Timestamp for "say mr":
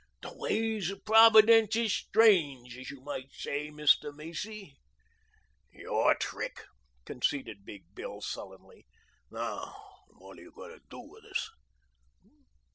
3.33-4.11